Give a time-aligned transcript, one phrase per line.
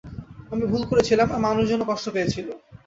[0.51, 2.47] আমি ভুল করেছিলাম, আর মানুষজনও কষ্ট পেয়েছিল।